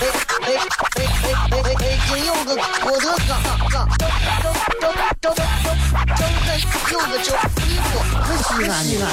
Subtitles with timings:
[0.00, 0.46] 哎哎
[0.94, 1.02] 哎
[1.50, 1.98] 哎哎！
[2.06, 3.30] 今有个我的嘎
[3.68, 4.14] 嘎，张
[4.80, 5.36] 张张张张张
[6.92, 7.34] 有个叫
[7.66, 9.04] 衣服，可西安西安。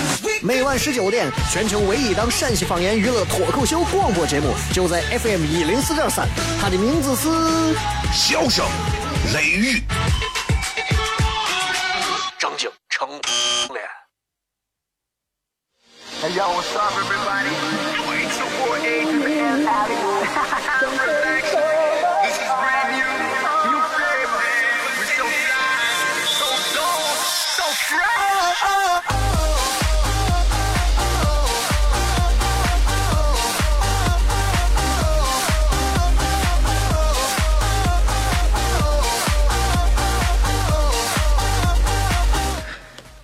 [0.43, 6.27] 每晚十九点，全球唯一档陕西方言娱乐脱口秀广播节目，就在 FM 一零四点三。
[6.61, 7.29] 它的名字是
[8.13, 8.63] 《笑声
[9.33, 9.79] 雷雨》，
[12.37, 13.09] 张景成
[13.73, 13.83] 脸。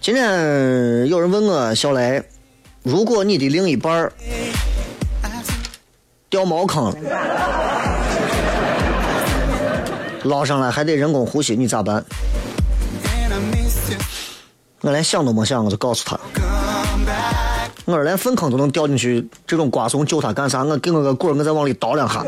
[0.01, 2.23] 今天有人问我小雷，
[2.81, 4.11] 如果你的另一半儿
[6.27, 6.91] 掉茅坑，
[10.23, 12.03] 捞上来还得人工呼吸，你咋办？
[14.81, 16.19] 我连想都没想，我就告诉他，
[17.85, 20.63] 我说连粪坑都能掉进去，这种瓜怂救他干啥？
[20.63, 22.25] 我给我个棍儿，我再往里倒两下。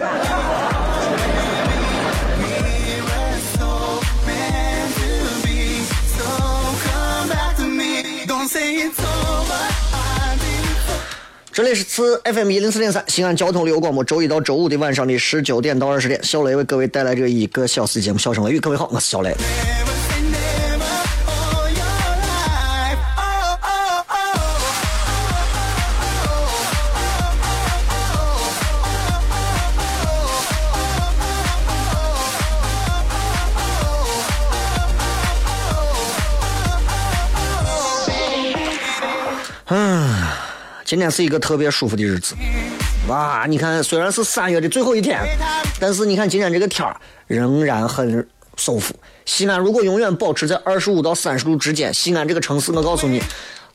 [11.54, 18.58] 这里是次 FM 一零四点三西安交通旅游广播，周一到周五的晚上的十九点到二十点，小雷为各位带来这一个小时节目《笑声雷雨》。
[18.59, 19.32] 各位好，我是小雷。
[40.94, 42.36] 今天是一个特别舒服的日子。
[43.08, 45.20] 哇，你看，虽然是三月的最后一天，
[45.80, 46.96] 但是你看今天这个天儿
[47.26, 48.28] 仍然很
[48.58, 48.94] 舒服。
[49.26, 53.20] 西安如果永远保持在二十五到三十度之间，西安这个城市，我告诉你，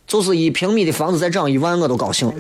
[0.07, 2.33] 就是一平米的房子再涨一万，我都高兴。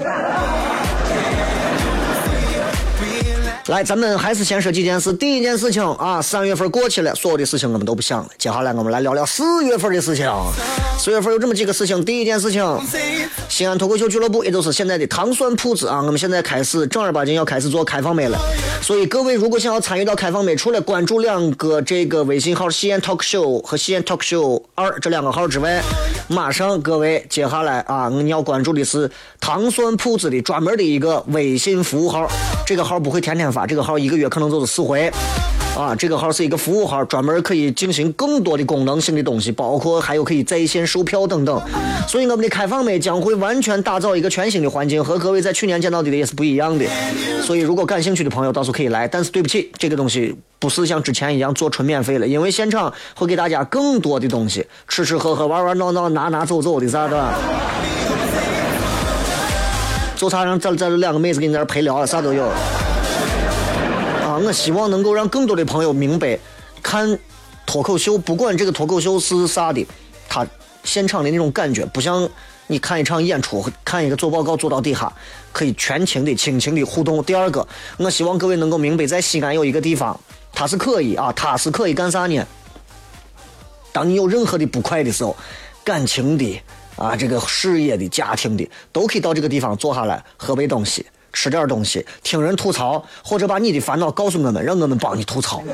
[3.68, 5.12] 来，咱们还是先说几件事。
[5.12, 8.28] 第一件事情啊，三月份过去了，所有的事情我们都不想了。
[8.38, 10.26] 接下来我们来聊聊四月份的事情。
[10.98, 12.02] 四月份有这么几个事情。
[12.02, 12.64] 第一件事情，
[13.50, 18.38] 西安脱口秀俱乐部，也就是现在的糖蒜铺子啊，我们现在开始正儿八经要开始做开放麦了。
[18.80, 25.82] 所以各位如果想要参与到开放麦，除了关注两个这个微信号“西安 talk show” 和“西安 talk show 二”这两个号之外，
[26.28, 32.26] 马上各位接下来啊，你要关注的是糖蒜铺子的专门的一个微信服务号。
[32.66, 35.10] 这个号不会天天发，这个号一个月可能就是四回。
[35.76, 41.62] 啊，这个号是一个服务号，专门可以进行更多的功能性的东西，包括还有可以在线售票等等。
[42.08, 46.84] 所以我们的开放麦将会完全打造一个全新的环境，和各位在去年见到的也是不一样的。
[47.44, 49.06] 所以如果感兴趣的朋友，到时候可以来。
[49.06, 57.32] 但是对不起，这个东西不是像之前一样做纯免费了，因为现场会给大家更多的东西，吃吃喝喝、玩玩闹闹、拿拿走走的啥的。
[60.16, 62.50] 就差让这这两个妹子给你在这陪聊了，啥都有。
[64.38, 66.38] 我希望能够让更多的朋友明白，
[66.82, 67.18] 看
[67.66, 69.86] 脱口秀，不管这个脱口秀是啥的，
[70.28, 70.46] 他
[70.84, 72.28] 现场的那种感觉，不像
[72.66, 75.12] 你看一场演出，看一个做报告做到底下，
[75.52, 77.22] 可以全情的、亲情的互动。
[77.24, 77.66] 第二个，
[77.98, 80.18] 我希望各位能够明白，在西安有一个地方，
[80.52, 82.46] 它是可以啊，它是可以干啥呢？
[83.92, 85.36] 当你有任何的不快的时候，
[85.82, 86.62] 感情的
[86.96, 91.04] 啊，这个事业的、家庭的，都可以到这个地方坐下来喝杯东西。
[91.40, 95.62] 吃点东西，听人吐槽，或者把你的烦恼告诉我们，让我们帮你吐槽。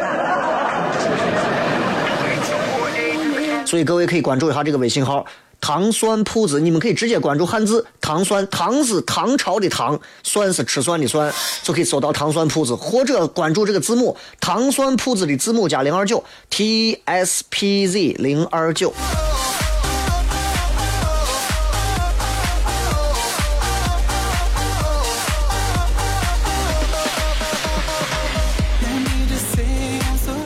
[3.64, 5.25] 所以各位可以关注一下这个微信号
[5.62, 11.32] “糖蒜铺子”，你们可以直接关注汉字“糖蒜”，糖是唐朝的糖，蒜是吃蒜的蒜，
[11.62, 18.93] 就可以搜到糖蒜铺子，或者关注这个字母“糖蒜铺子”的字母加零二九 T S P Z 零二九。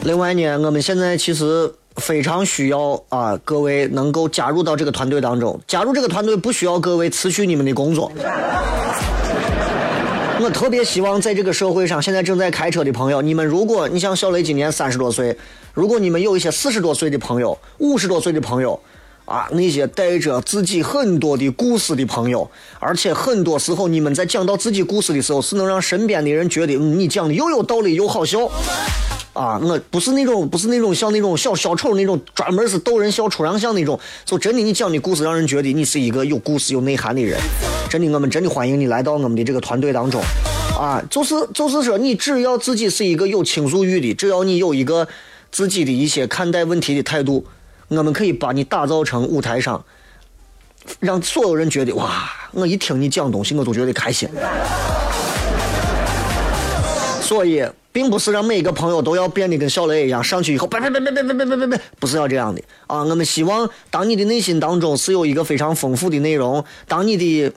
[0.09, 5.61] 另外呢，我们现在其实非常需要啊，各位能够加入到这个团队当中。
[5.67, 8.11] 加入这个团队不需要各位辞去你们的工作。
[10.41, 15.37] 我特别希望在这个社会上，现在正在开车的朋友，你们如果你像小雷今年三十多岁，
[15.75, 18.81] 如果你们有一些四十多岁的朋友、五十多岁的朋友，
[19.29, 28.51] 啊，那些带着自己很多的故事的朋友，而且很多时候你们在讲到自己故事的时候，是能让身边的人觉得，嗯，你讲的又有道理又好笑。
[29.35, 34.01] 啊，我不是那种，不是那种像那种小小丑那种，专门是逗人笑出洋相那种。
[34.25, 37.39] 就真的，你讲的故事让人觉得你是一个有故事、有内涵的人。
[37.91, 40.23] 真的，我们真的欢迎你来到我们的这个团队当中。
[40.77, 45.07] 啊，就是就是说，你只要自己是一个有倾诉欲的，只要你有一个
[45.53, 47.45] 自己的一些看待问题的态度。
[47.89, 49.85] 我们可以把你打造成舞台上，
[51.01, 52.31] 让所有人觉得哇！
[52.53, 54.29] 我一听你讲东西，我都觉得开心。
[57.21, 57.63] 所以，
[57.93, 63.03] 并不是让每一个朋友都要变得跟小雷一样，上去以后别别别别别别别别别，不是要这样的啊！
[63.05, 67.53] 我们希望，当你的内心当中是有一个非常丰富的内容，当你的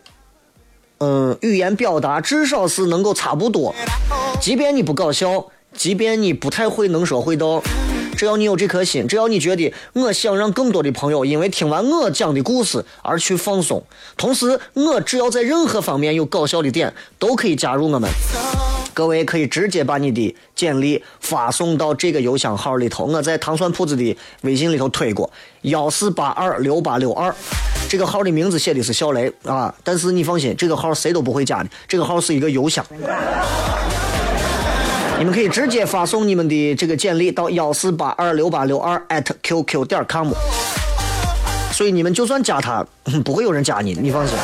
[0.99, 3.73] 嗯语言表达至少是能够差不多，
[4.41, 7.61] 即便你不搞笑，即便你不太会能说会道。
[8.21, 13.83] 只要你有这颗心，只要你觉得我想让更多的朋友因为听完我讲的故事而去放松，
[14.15, 18.07] 同时我只要在任何方面有搞笑的点，都可以加入我们。
[18.93, 25.27] 各位可以直接把你的简历发送到这个邮箱号里头，我在糖蒜铺子的微信里头推过
[25.63, 27.33] 幺四八二六八六二，
[27.89, 32.85] 这个号的名字写的是小雷啊，但是你放心，这个号谁都不会加的，这个号是一个邮箱。
[35.21, 40.31] 你们可以直接发送你们的这个简历到幺四八二六八六二 at qq 点 com，
[41.71, 42.83] 所以你们就算加他，
[43.23, 44.35] 不会有人加你的，你放心。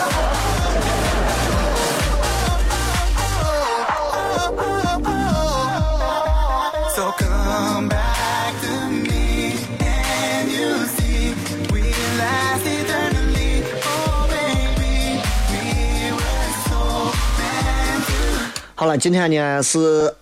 [18.75, 20.13] 好了，今天呢是。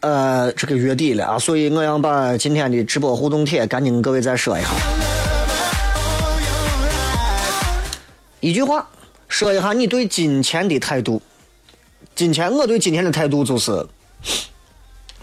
[0.00, 4.68] 呃，这个月底了啊，所以我要把今天的直播互动帖赶紧跟各位再说一下。
[8.40, 8.88] 一句话，
[9.28, 11.20] 说一下你对金钱的态度。
[12.14, 13.86] 金钱，我对金钱的态度就是，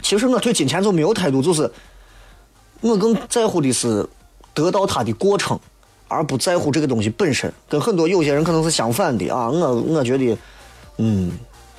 [0.04, 1.72] 其实我对金钱就没有态度，就是
[2.82, 4.08] 我更在乎的是
[4.54, 5.60] 得到它的过程，
[6.08, 7.52] 而不在乎这个东西本身。
[7.68, 10.38] 跟很多有些人可能是相反的啊，我我觉得，
[10.98, 11.32] 嗯，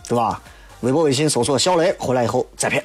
[0.08, 0.42] 对吧？
[0.80, 2.82] 微博、微信搜索“小雷”，回来以后再骗。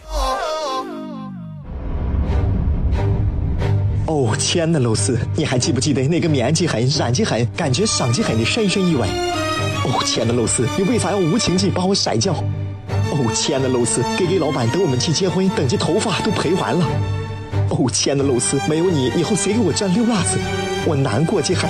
[4.08, 9.08] 哦，亲爱的露丝，你还记不记得那个面积狠、染技狠、感觉伤及狠的深深意外？
[9.86, 12.34] 哦，亲爱的露丝，你为啥要无情地把我甩掉？
[13.12, 16.86] 哦，亲爱的露丝给给老板等我们去结婚，等级头发都赔完了。
[17.70, 20.40] 哦，亲爱的露丝，没有你，以后谁给我粘溜辣子？
[20.88, 21.70] 我难过极狠。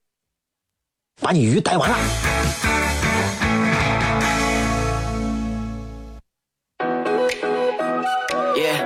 [1.21, 1.95] 把你鱼逮完了。
[8.57, 8.77] Yeah.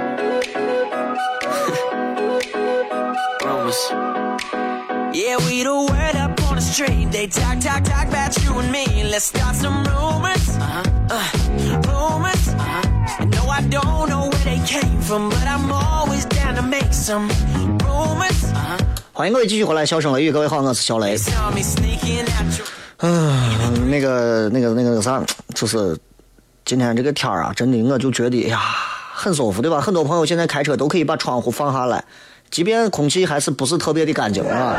[5.14, 7.10] yeah, we the word up on the street.
[7.12, 8.86] They talk, talk, talk about you and me.
[9.10, 10.58] Let's start some rumors.
[10.60, 10.84] Uh-huh.
[11.10, 11.24] Uh,
[11.88, 12.50] rumors.
[12.50, 12.84] Uh-huh.
[13.20, 16.92] I know I don't know where they came from, but I'm always down to make
[16.92, 17.30] some
[19.18, 21.18] 欢迎各位继续回来，笑声雷雨，各位好，我是小雷。
[22.98, 25.98] 嗯，那个、那个、那个啥，就是
[26.66, 28.60] 今天这个天儿啊，真的，我就觉得呀，
[29.14, 29.80] 很舒服，对吧？
[29.80, 32.04] 很多朋友现在开车都可以把窗户放下来，
[32.52, 34.76] 即便空气还是不是特别的干净啊。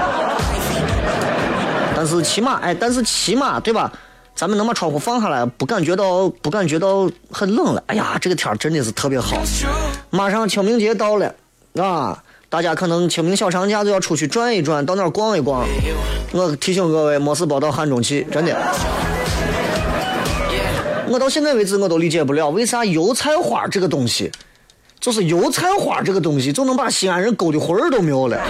[1.96, 3.90] 但是起码，哎，但是起码，对吧？
[4.34, 7.82] 咱们能把窗户放下来，不感觉到不感觉到很冷了。
[7.86, 9.38] 哎呀，这个天儿真的是特别好。
[10.10, 11.34] 马上清明节到了，
[11.82, 12.22] 啊。
[12.48, 15.66] 大家可能清明小长假都要出去转一转，到那儿逛一逛。
[16.32, 18.56] 我提醒各位，没事别到汉中去，真的。
[21.08, 24.30] 我到现在为止我都理解不了，为啥油菜花这个东西，
[25.00, 28.40] 就是油菜花这个东西，就能把西安人勾的魂儿都没有了。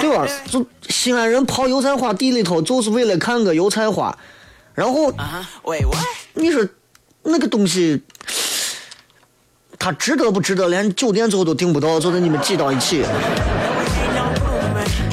[0.00, 0.26] 对吧？
[0.48, 4.16] 就西安人刨油菜花地里头，就是为了看个油菜花。
[4.74, 5.12] 然后，
[6.34, 6.64] 你说
[7.26, 8.02] 那个东西。
[9.78, 10.68] 它值得不值得？
[10.68, 13.04] 连酒店最后都订不到，就得你们挤到一起。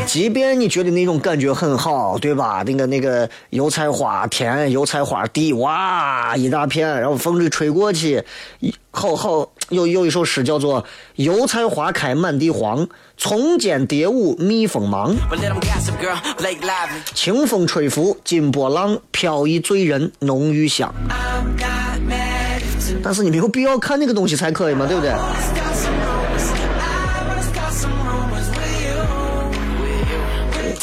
[0.08, 2.64] 即便你觉得那种感觉很好，对吧？
[2.66, 8.24] 那个那个油菜花田、油菜花地，哇，一大片，然后风吹吹过去，
[8.92, 10.84] 好好有有一首诗叫做
[11.18, 15.16] “油菜花开满地黄，丛间蝶舞蜜蜂忙”。
[17.14, 20.94] 清风吹拂金波浪，飘逸醉人浓郁香。
[23.04, 25.12] 但是你没有必要看那个东西才可以嘛，对不对？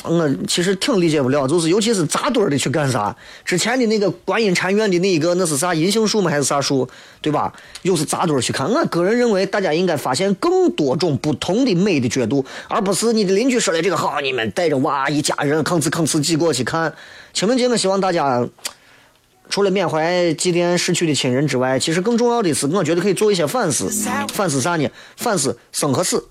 [0.02, 3.14] 我其实挺理解不了，就是尤其是扎堆儿的去干啥？
[3.44, 6.28] 之前的那个观音禅院的那一个，那是啥银杏树吗？
[6.28, 6.88] 还是啥树？
[7.20, 7.52] 对吧？
[7.82, 8.68] 又是扎堆儿去看。
[8.68, 16.92] 我个人认为，大家应该发现更多种不同的美的角度，而不是你的邻居说的这个好，你们带着娃一家人吭哧吭哧挤过去看。
[17.32, 18.44] 清明节，我希望大家
[19.50, 23.90] 除了缅怀祭奠逝去的亲人之外，其实更重要的是，我觉得可以做一些反思。
[24.32, 24.88] 反思啥呢？
[25.16, 26.28] 反思生和死，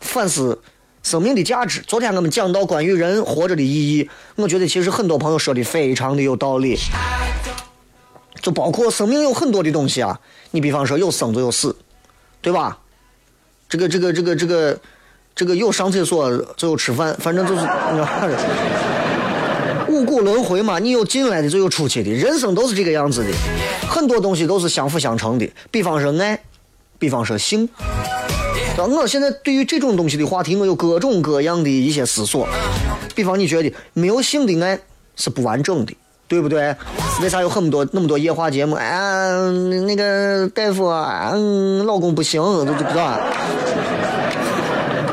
[0.00, 0.60] 反思。
[1.00, 1.80] 生命的价值。
[1.86, 6.76] 昨天我们讲到关于人活着的意义，我觉得其实很多朋友说的非常的有道理。
[8.42, 11.74] 就包括生命有很多的东西啊，你比方说有生就有死，
[12.42, 12.78] 对吧？
[13.68, 14.80] 这个这个这个这个
[15.34, 17.60] 这个有上厕所就有吃饭，反正就是
[19.98, 20.78] 五谷轮回嘛。
[20.78, 23.30] 你有进来的就有出去的，人生都是这个样子的。
[23.88, 26.40] 很多东西都是相辅相成的，比方说爱，
[26.98, 27.68] 比方说性。
[28.76, 32.46] 我现在对于这种东西的话题，我有各种各样的一些思索。
[33.14, 34.78] 比方，你觉得没有性的爱
[35.16, 35.92] 是不完整的，
[36.28, 36.76] 对不对？
[37.20, 38.76] 为啥有很多那么多夜话节目？
[38.76, 39.28] 哎，
[39.84, 43.18] 那个大夫，嗯，老公不行，都不知道。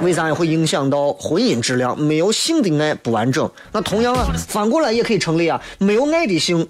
[0.01, 1.99] 为啥会影响到婚姻质量？
[1.99, 3.49] 没有性的爱不完整。
[3.71, 5.61] 那同样啊，反过来也可以成立啊。
[5.77, 6.67] 没有爱的性，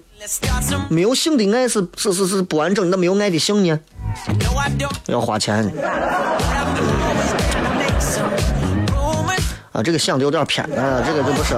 [0.88, 2.88] 没有性的爱是是是是不完整。
[2.90, 3.78] 那没有爱的性呢？
[5.06, 5.72] 要花钱。
[9.72, 11.54] 啊，这个想的有点偏啊，这个这不是。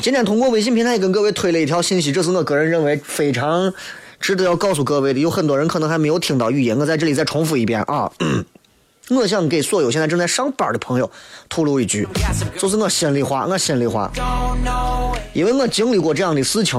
[0.00, 3.72] 今天通过微信平台跟各位推了一条信息，这是我个人认为非常
[4.20, 5.20] 值得要告诉各位的。
[5.20, 8.10] 有很多人可能还没有听到语音，我在这里再重复一遍啊。
[9.10, 11.08] 我想给所有现在正在上班的朋友
[11.48, 12.08] 透露一句，
[12.58, 14.10] 就是我心里话，我心里话，
[15.32, 16.78] 因为我经历过这样的事情。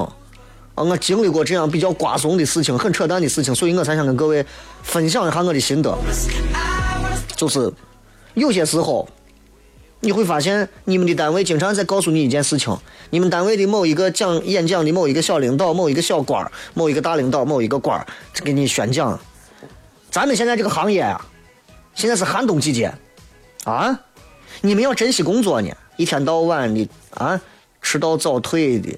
[0.75, 4.46] 啊，我经历过这样比较瓜怂的事情，很扯淡的事情，所以我才想跟各位
[4.84, 5.98] 分享一下我的心得。
[7.36, 7.72] 就是
[8.36, 9.08] 有些时候，
[10.00, 12.77] 你会发现你们的单位经常在告诉你一件事情：
[13.10, 18.06] 你们单位的某一个讲演讲的某一个小领导、某一个小官儿某一个大领导、某一个官儿
[18.44, 19.20] 给你宣讲，
[20.12, 21.25] 咱们现在这个行业啊，
[21.96, 22.94] 现在是寒冬季节，
[23.63, 24.00] 啊，
[24.62, 27.42] 你们要珍惜工作呢，一天到晚的啊，
[27.82, 28.98] 迟到早退的。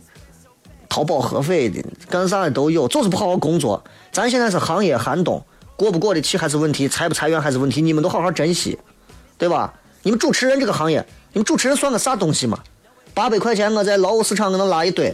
[0.91, 3.84] 掏保合肥的，干啥的都有，就是不好好工作。
[4.12, 7.79] 咱现在是行业寒冬，过不过得去还是问题，裁不裁员还是问题。
[7.79, 8.75] 你们都好好珍惜，
[9.38, 9.72] 对吧？
[10.01, 12.58] 你们主持人这个行业，你们主持人算个啥东西嘛？
[13.13, 15.13] 八百块钱我在劳务市场给能拉一堆。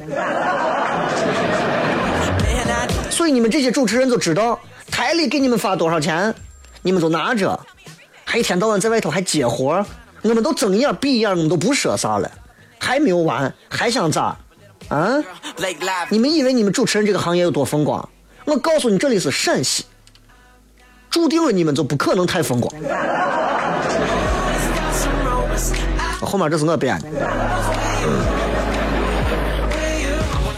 [3.09, 4.59] 所以你们这些主持人就知道
[4.91, 6.33] 台里给你们发多少钱，
[6.81, 7.59] 你们都拿着，
[8.23, 9.83] 还一天到晚在外头还接活
[10.21, 12.29] 我们都睁一眼闭一眼，我们都不说啥了，
[12.79, 14.37] 还没有完，还想咋？
[14.89, 15.17] 啊！
[16.09, 18.07] 你们以为你们主持人这个行业有多风光？
[18.45, 19.83] 我告诉你，这里是陕西，
[21.09, 22.71] 注定了你们就不可能太风光。
[26.35, 27.07] 后面这是我编的，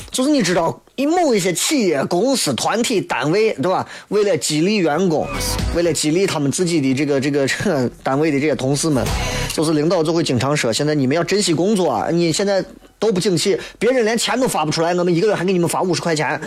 [0.10, 3.88] 就是你知道，以某一些企业、公司、团体、单位，对吧？
[4.08, 5.28] 为了激励员工，
[5.76, 9.06] 为了激励他们自己的这个这个这单位的这些同事们，
[9.54, 12.08] 就是领导就会经常说：现在你们要珍惜工作啊！
[12.12, 12.66] 你现在。
[13.00, 16.42] 都不景气，别人连钱都发不出来，我们一个月还给你们发五十块钱，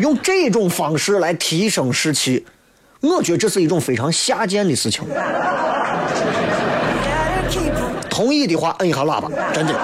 [0.00, 2.44] 用这种方式来提升士气，
[3.00, 5.04] 我觉得这是一种非常下贱的事情。
[8.14, 9.74] 同意的话摁一下喇叭，真的，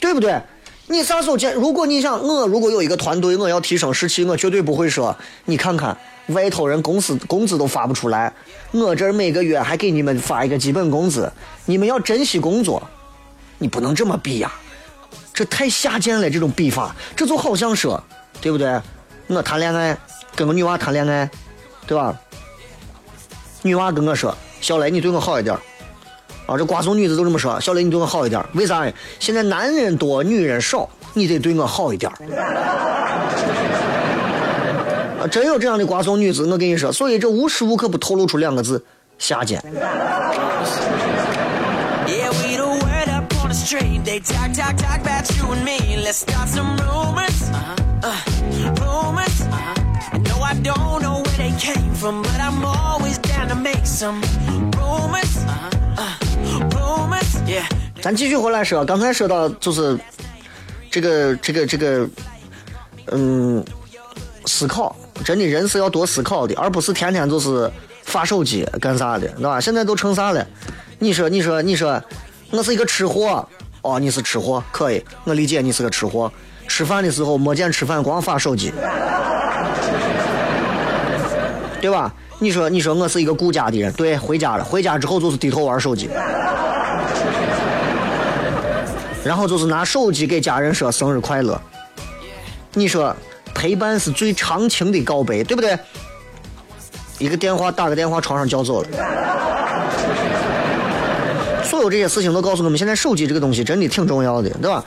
[0.00, 0.42] 对不对？
[0.88, 1.54] 你啥时候见？
[1.54, 5.96] 如果你想我，如果有一个团队，我要提升士气，我绝对不会说，你看看。
[6.28, 8.32] 外头人公司工资都发不出来，
[8.72, 11.30] 我这每个月还给你们发一个基本工资，
[11.66, 12.82] 你们要珍惜工作，
[13.58, 14.50] 你不能这么比呀，
[15.34, 18.02] 这太下贱了，这种比法，这就好像说，
[18.40, 18.80] 对不对？
[19.28, 19.96] 我谈恋爱，
[20.34, 21.30] 跟个女娃谈恋爱，
[21.86, 22.18] 对吧？
[23.60, 25.54] 女娃跟我说：“小雷，你对我好一点。”
[26.48, 28.90] 啊，这瓜怂女子都这么说：“小雷，你对我好一点。”为啥？
[29.20, 32.10] 现在男人多，女人少，你得对我好一点。
[35.30, 38.82] 真有这样的瓜怂女子，我跟你说，所以这无时无刻不透露出两个字：
[39.18, 39.62] 下贱。
[58.02, 59.98] 咱继续回来说，刚才说到就是。
[60.90, 62.08] 这个这个这个，
[63.10, 63.64] 嗯，
[64.46, 64.94] 思考，
[65.24, 67.68] 真的人是要多思考的，而不是天天就是
[68.04, 69.60] 发手机干啥的，对吧？
[69.60, 70.46] 现在都成啥了？
[71.00, 72.00] 你说你说你说，
[72.52, 73.44] 我是一个吃货，
[73.82, 76.30] 哦，你是吃货，可以，我理解你是个吃货。
[76.68, 78.72] 吃饭的时候没见吃饭，光发手机，
[81.84, 82.10] 对吧？
[82.38, 86.08] 你说你说我是一个顾家的人，对，回家了，回家之后就是低头玩手机。
[89.22, 91.60] 然后就是拿手机给家人说生日快乐。
[92.72, 93.14] 你说
[93.54, 95.78] 陪伴是最长情的告白，对不对？
[97.18, 98.88] 一个电话打个电话，床上叫走了。
[101.62, 104.82] 所有这些事情都告诉我们，现在手机这个东西真的挺重要的，对吧？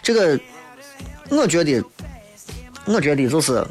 [0.00, 0.38] 这个，
[1.28, 1.82] 我觉得，
[2.84, 3.66] 我觉得就是，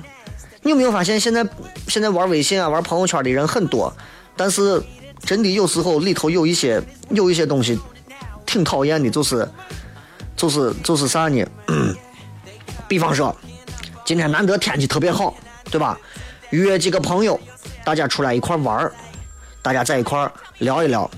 [0.65, 1.47] 你有没有发现，现在
[1.87, 3.93] 现在玩微信啊、玩朋友圈的人很多，
[4.35, 4.81] 但是
[5.19, 6.81] 真的有时候里头有一些
[7.11, 7.79] 有一些东西
[8.47, 9.47] 挺讨厌的，就是。
[10.37, 11.45] 就是就是啥呢？
[12.89, 13.33] 比方说，
[14.03, 15.33] 今天难得天气特别好，
[15.71, 15.97] 对吧？
[16.49, 17.39] 约几个朋友，
[17.85, 18.91] 大家出来一块玩，
[19.61, 21.09] 大家在一块聊一聊，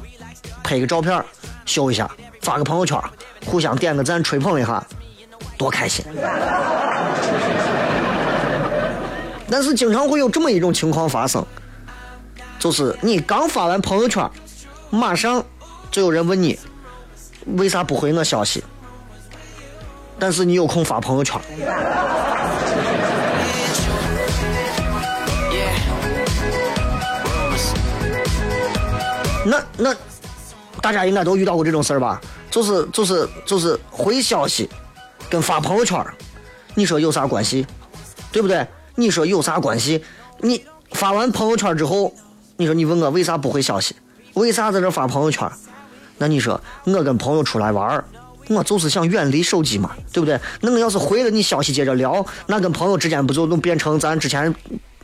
[0.63, 1.19] 拍个照片，
[1.65, 2.07] 秀一下，
[2.41, 3.01] 发个朋友圈，
[3.47, 4.85] 互相点个赞，吹捧一下，
[5.57, 6.05] 多开心！
[9.49, 11.45] 但是经常会有这么一种情况发生，
[12.59, 14.29] 就是你刚发完朋友圈，
[14.89, 15.43] 马上
[15.89, 16.59] 就有人问你，
[17.55, 18.63] 为啥不回我消息？
[20.19, 21.39] 但是你有空发朋友圈。
[29.45, 29.95] 那那，
[30.81, 32.19] 大家应该都遇到过这种事儿吧？
[32.51, 34.69] 就是就是就是回消息，
[35.29, 36.05] 跟发朋友圈，
[36.75, 37.65] 你说有啥关系？
[38.29, 38.67] 对不对？
[38.99, 40.03] 你说有啥关系？
[40.41, 42.11] 你发完朋友圈之后，
[42.57, 43.95] 你说你问我为啥不回消息？
[44.33, 45.47] 为啥在这发朋友圈？
[46.17, 48.03] 那你说我跟朋友出来玩。
[48.49, 50.39] 我就是想远离手机嘛，对不对？
[50.61, 54.55] 那我要是回了你消息接着聊，那跟朋友之间不就能变成咱之前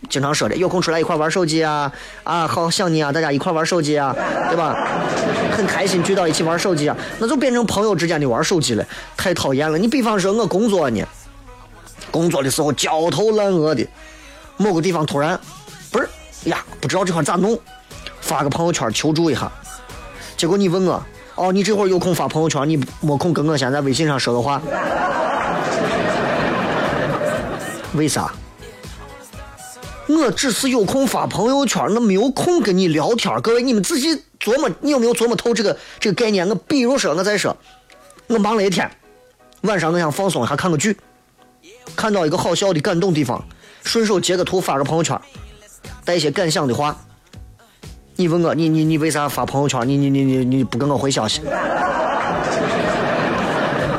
[0.10, 1.92] 经常说的，有空出来一块玩手机啊
[2.24, 4.15] 啊，好想你啊，大家一块玩手机啊，
[4.48, 4.74] 对吧？
[5.52, 9.78] 很开心聚到一起玩手机啊，那就变成朋友之间的玩手机了，太讨厌了。
[9.78, 11.06] 你比方说我工作呢，
[12.13, 13.84] 工作的时候焦头烂额的，
[14.58, 15.38] 某个地方突然
[15.91, 16.08] 不是
[16.45, 17.60] 呀，不知道这块咋弄，
[18.21, 19.52] 发个朋友圈求助一下，
[20.38, 21.04] 结果你问我。
[21.36, 24.62] 哦，你这会儿有空发朋友圈，你没空跟我先在微信上说个话？
[27.95, 28.32] 为啥？
[30.08, 33.41] 我只是有空发朋友圈，我没有空跟你聊天。
[33.41, 36.47] 各位，你们仔细琢磨，你有没有琢磨透这个这个概念？
[36.47, 37.58] 我比如说，我再说，
[38.28, 38.88] 我忙了一天，
[39.62, 40.95] 晚上我想放松一下，看个剧，
[41.95, 43.43] 看到一个好笑的感动地方，
[43.84, 45.19] 顺手截个图发个朋友圈，
[46.03, 46.95] 带一些感想的话。
[48.15, 49.88] 你问我，你你你为啥发朋友圈？
[49.88, 51.41] 你你你你你不跟我回消息？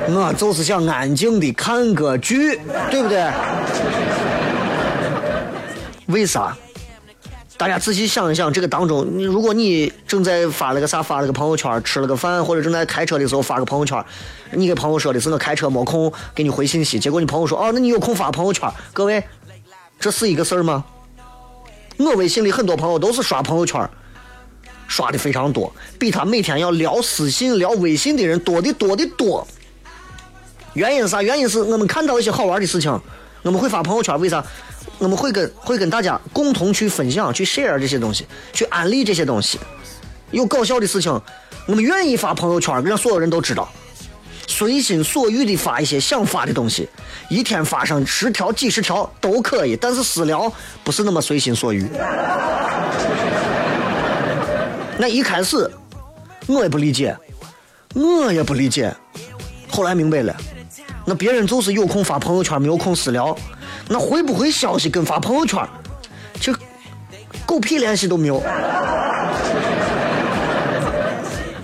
[0.07, 3.28] 我就是想安静的看个剧，对不对？
[6.07, 6.57] 为啥？
[7.64, 14.05] 大家仔细想一想，这个当中，你如果你正在发了个啥，发了个朋友圈，吃了个饭，或者正在开车的时候发个朋友圈，
[14.50, 18.70] 你给朋友说的是我开车没空给你回信息，结果你朋友说哦，那你有空发朋友圈？
[18.92, 19.24] 各位，
[19.98, 20.85] 这是一个事儿吗？
[21.96, 23.88] 我微信里很多朋友都是刷朋友圈。
[24.87, 29.46] 刷的非常多，比他每天要聊私信、聊微信的人多的多的多。
[30.74, 31.22] 原因啥？
[31.22, 33.00] 原因是我们看到一些好玩的事情，
[33.40, 34.20] 我们会发朋友圈。
[34.20, 34.44] 为啥？
[34.98, 39.59] 我们会跟会跟大家共同去分享、去 share 这些东西，去安利这些东西。
[40.30, 41.20] 有搞笑的事情，
[41.66, 43.68] 我们愿意发朋友圈，让所有人都知道。
[44.46, 46.88] 随心所欲的发一些想发的东西，
[47.28, 49.74] 一天发上十条、几十条都可以。
[49.74, 50.52] 但是私聊
[50.85, 51.88] 不是那么随心所欲。
[54.96, 55.68] 那一开始
[56.46, 57.16] 我也不理解，
[57.94, 58.94] 我也不理解，
[59.68, 60.37] 后来明白了，
[61.04, 63.37] 那别人就是有空发朋友圈，没有空私聊，
[63.88, 65.62] 那回不回消息跟发朋友圈，
[66.40, 66.53] 这
[67.44, 68.42] 狗屁联系都没有。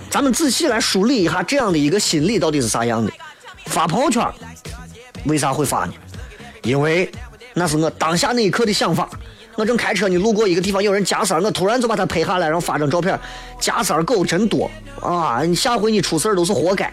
[0.09, 3.11] 咱们仔细来梳理一下这样的一个心理到底是啥样的？
[3.65, 4.27] 发朋友圈
[5.25, 5.93] 为啥会发呢？
[6.63, 7.09] 因为
[7.53, 9.09] 那是我当下那一刻的想法。
[9.55, 13.19] 我正开车呢，路过一个地方，有人夹三儿，我突然就把他拍下来，然后发张照片。
[13.59, 15.41] 夹三儿狗真多啊！
[15.43, 16.91] 你下回你出事儿都是活该，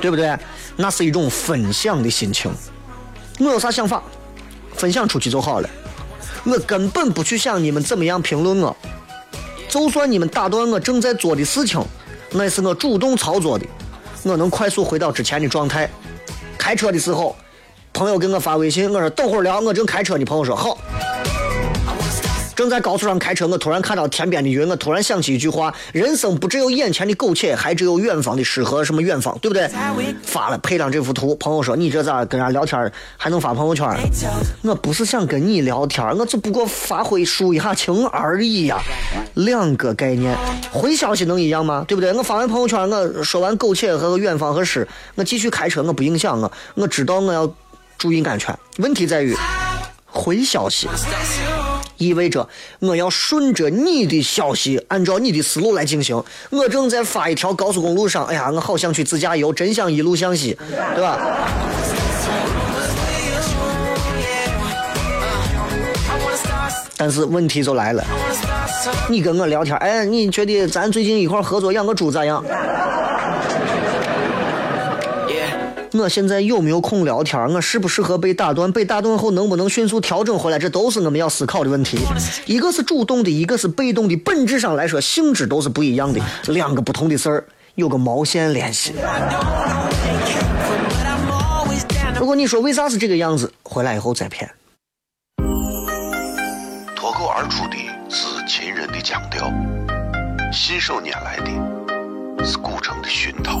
[0.00, 0.36] 对不对？
[0.76, 2.50] 那是一种分享的心情。
[3.38, 4.02] 我有啥想法，
[4.74, 5.68] 分享出去就好了。
[6.44, 8.76] 我根本不去想你们怎么样评论我。
[9.68, 11.84] 就算你们打断我正在做的事情，
[12.30, 13.66] 那是我主动操作的，
[14.22, 15.90] 我能快速回到之前的状态。
[16.56, 17.36] 开车的时候。
[17.92, 20.24] 朋友给我发微信，我说等会聊，我正开车呢。
[20.26, 20.76] 朋友说好。
[22.56, 29.68] 正在高速上开车，我突然看到天边的云，我突然想起一句话：人生不只有眼前的苟且，还只有远方的诗和什么远方，对不对？
[30.22, 33.86] 发了配上这幅图，朋友说你这咋跟人聊天还能发朋友圈？
[34.62, 38.78] 我不是想跟你聊天，我只不过发挥抒一下情而已呀，
[39.34, 40.34] 两个概念。
[40.72, 41.84] 回消息能一样吗？
[41.86, 42.10] 对不对？
[42.14, 47.52] 我发完朋友圈，我说完苟且和远方和诗，我继续开车，我不影响我，我知道我要
[47.98, 48.58] 注意安全。
[48.78, 49.36] 问题在于
[50.06, 50.88] 回消息。
[51.98, 52.48] 意味着
[52.80, 56.22] 我要顺着你的消息，按照你的思路来进行。
[56.50, 60.56] 我正在发一条高速公路上，哎呀，我好想去自驾游，真想一路向西，
[60.94, 61.18] 对吧？
[66.98, 68.02] 但是问题就来了，
[69.08, 72.42] 你跟我聊天，哎，你觉得咱最近一块合作养个猪咋样？
[75.92, 77.40] 我现在有没有空聊天？
[77.52, 78.70] 我适不适合被打断？
[78.70, 80.58] 被打断后能不能迅速调整回来？
[80.58, 81.98] 这都是我们要思考的问题。
[82.44, 87.44] 一个是主动的，一个是被动的，本质上来说性质都是不一样的，两个不同的事儿
[87.76, 88.94] 有个毛线联系。
[92.18, 94.50] 如果你说为啥是这个样子，回来以后再骗。
[96.94, 97.76] 脱口而出的
[98.08, 99.50] 是秦人的腔调，
[100.52, 103.60] 信手拈来的是古城的熏陶。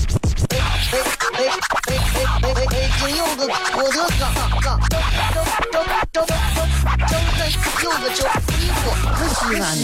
[0.91, 1.39] 哎哎
[1.87, 1.95] 哎
[2.43, 2.89] 哎哎！
[2.99, 4.21] 真有个我的嘎
[4.61, 4.93] 嘎，张
[5.71, 6.29] 张张张张
[7.81, 8.19] 有个叫
[8.57, 9.83] 衣服，可西安的。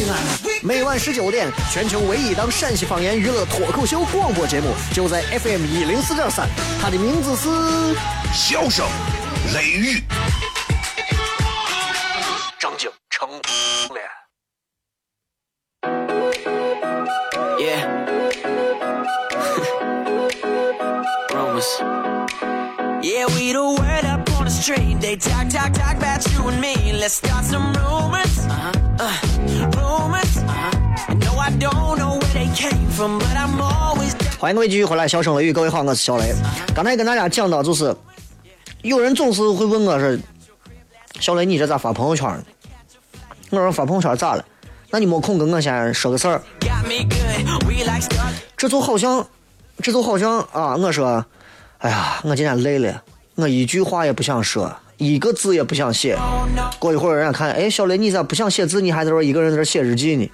[0.62, 6.46] 每晚十九点，全球唯一档陕西方言娱乐脱口秀广播节目，就在 FM 一零四点三。
[6.82, 7.48] 它的名字是
[8.34, 8.86] 《笑声
[9.54, 10.04] 雷雨》。
[24.68, 25.00] Street.
[25.00, 26.76] They talk, talk, talk about you and me.
[27.00, 28.36] Let's start some rumors.
[28.46, 28.74] Uh-huh.
[29.00, 29.16] Uh,
[29.80, 30.38] rumors.
[30.44, 31.14] Uh-huh.
[31.24, 34.14] No, I don't know where they came from, but I'm always.
[34.38, 36.36] 欢迎各位继续回来，小声雷雨，各位好，我是小雷。
[36.76, 37.96] 刚才跟大家讲到，就是
[38.82, 40.18] 有人总是会问我说
[41.22, 42.44] ：“小雷，你这咋发朋友圈呢？”
[43.52, 44.44] 我说：“发朋友圈咋了？
[44.90, 46.42] 那你没空跟我先说个事儿。”
[48.58, 49.26] 这就好像，
[49.82, 51.26] 这就好像啊，我说。
[51.80, 53.04] 哎呀，我今天累了，
[53.38, 56.18] 我一句话也不想说，一个字也不想写。
[56.80, 58.82] 过一会儿人家看，哎，小雷，你咋不想写字？
[58.82, 60.32] 你还在这一个人在这写日记呢？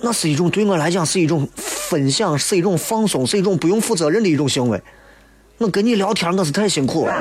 [0.00, 4.82] 那是一种对我来讲是一种分享，是一种放松，是一种不用负责任的一种行为。
[5.58, 7.12] 我跟你聊天，我是太辛苦了。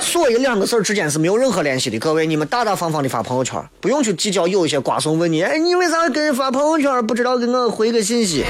[0.00, 2.00] 所以两个事儿之间是没有任何联系的。
[2.00, 8.44] 各位，你们大大方方的发朋友圈，不用去计较有一些瓜怂问你，哎，你为啥跟人发朋友圈不知道给我回个信息？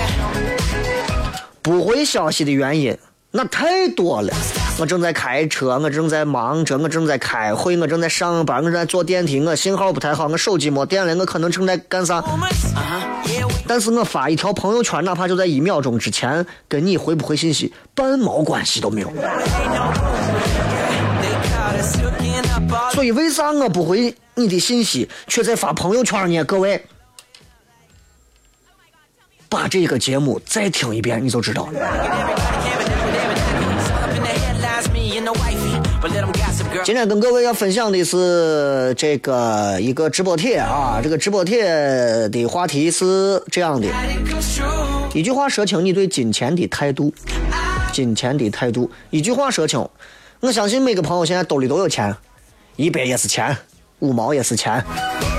[1.68, 2.96] 不回消息的原因
[3.30, 4.32] 那太多了。
[4.78, 12.24] 我正在开车，我正在忙着，我正在开会，我正在上班，我正在坐电梯，我信号不太好，我手机没电了，我可能正在干啥？
[13.66, 19.12] 但是我发一条朋友圈，哪怕就在一秒钟之前，跟你回不回信息半毛关系都没有。
[22.92, 26.42] 所以为啥我不回你的信息，却在发朋友圈呢？
[26.44, 26.82] 各位，
[29.48, 31.80] 把这个节目再听一遍，你就知道了。
[36.84, 43.88] 今天跟各位要分享的是这个一个直播帖啊，这个直播帖的话题是这样的：
[45.12, 47.12] 一句话说清你对金钱的态度，
[47.92, 49.86] 金钱的态度，一句话说清。
[50.40, 52.14] 我相信每个朋友现在兜里都有钱，
[52.76, 53.56] 一百也是钱，
[53.98, 54.84] 五毛也是钱。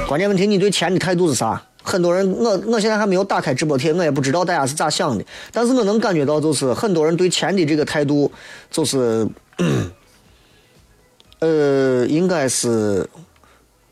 [0.07, 1.61] 关键问题，你对钱的态度是啥？
[1.81, 5.23] 很多人，我我现在还没有打开直播贴，我也不知道大家是咋想的。
[5.51, 8.31] 但是我能感觉到，就是很多人对钱的这个态度，
[8.69, 9.27] 就是，
[11.39, 13.09] 呃，应该是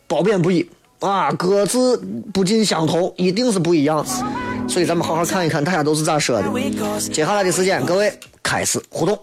[0.06, 0.70] 褒贬不一
[1.00, 1.98] 啊，各自
[2.34, 4.06] 不尽相同，一定是不一样。
[4.68, 7.00] 所以咱们好好看一看，大家都是咋说的。
[7.00, 9.18] 接下来的时间，各位开始互动。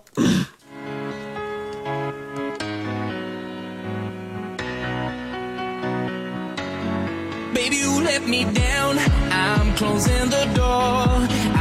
[8.25, 8.99] Let me down.
[9.31, 11.05] I'm closing the door.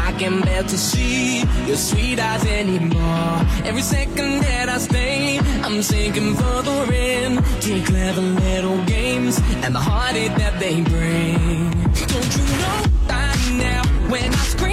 [0.08, 3.36] I can't bear to see your sweet eyes anymore.
[3.66, 7.44] Every second that I stay, I'm sinking further in.
[7.66, 11.72] To clever little games and the heartache that they bring.
[12.12, 14.73] Don't you know by now when I scream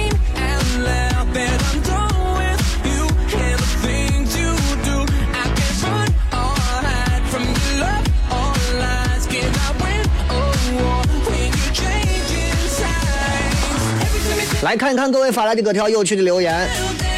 [14.63, 16.67] 来看一看各位发来的各条有趣的留言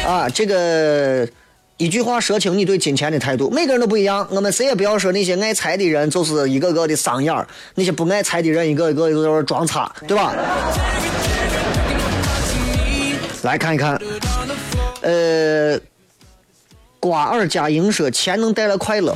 [0.06, 1.28] 啊，这个。
[1.76, 4.24] 一句话说清你对金钱的态度，每个人都不一样。
[4.30, 10.32] 我们谁也不要说那些爱财的人就是一个个的丧眼儿，那些不爱财的人一个一个都是装叉，对吧？
[13.42, 14.00] 来看一看，
[15.02, 15.76] 呃，
[17.00, 19.12] 瓜二加营说钱能带来快乐，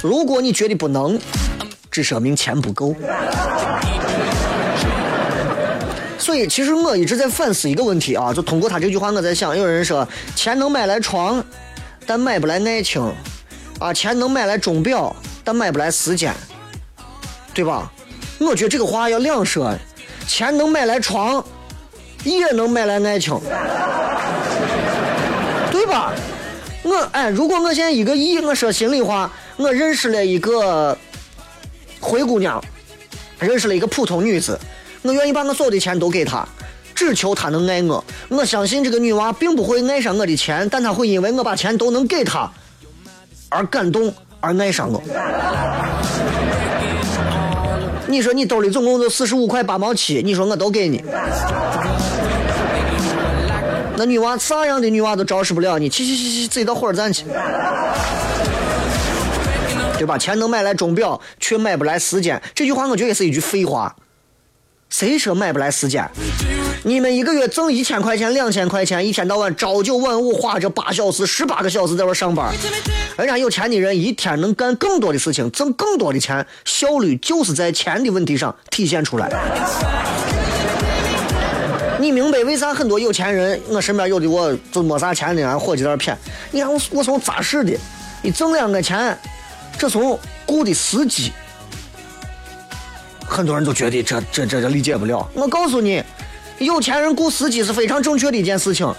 [0.00, 1.18] 如果你觉得不能，
[1.90, 2.94] 只说明钱不够。
[6.30, 11.44] 所以，其实我一直在反思一个问题啊，就通过他这句话，我在想，有人说钱能买来床。
[12.06, 13.02] 但买不来爱情，
[13.80, 16.32] 啊，钱能买来钟表，但买不来时间，
[17.52, 17.90] 对吧？
[18.38, 19.74] 我觉得这个话要两说，
[20.28, 21.44] 钱能买来床，
[22.22, 23.36] 也能买来爱情，
[25.72, 26.12] 对吧？
[26.84, 30.96] 我哎，如果我现在一个亿，我说心里话，我认识了一个
[31.98, 32.62] 灰姑娘，
[33.40, 34.56] 认识了一个普通女子，
[35.02, 36.46] 我愿意把我所有的钱都给她。
[36.94, 42.50] 只求她能爱我，我相信这个女娃并不会爱上我的钱，但她会因为我把钱都能给她
[43.48, 45.02] 而感动而爱上我。
[48.06, 51.02] 你说你兜里总共就四十五块八毛七，你说我都给你，
[53.96, 57.24] 那女娃啥样的女娃都招使不了你，去去去去，自己到火车站去，
[59.96, 60.18] 对吧？
[60.18, 62.42] 钱能买来钟表，却买不来时间。
[62.54, 63.94] 这句话我觉得也是一句废话。
[64.90, 66.04] 谁说买不来时间？
[66.82, 72.52] 你们一个月挣一千块钱、两千块钱，一天到晚朝九晚五，花着八小时、十八个小时在这上班。
[73.16, 79.30] 人家有钱的人一天能干更多的事情，挣更多的钱，效率就是在钱的问题上体现出来。
[82.00, 86.16] 你明白为啥很多有钱人，我身边有的我就没啥钱的，人伙计在那谝。
[86.50, 87.78] 你看我我从咋式的？
[88.22, 89.16] 你挣两个钱，
[89.78, 91.32] 这从雇的司机。
[93.30, 95.26] 很多人都觉得这这这这理解不了。
[95.34, 96.02] 我告诉你，
[96.58, 98.92] 有钱人雇司机是非常正确的一件事情，